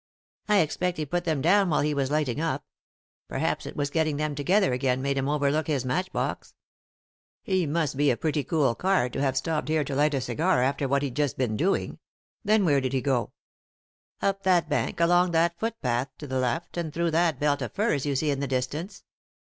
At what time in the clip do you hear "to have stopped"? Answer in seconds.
9.13-9.67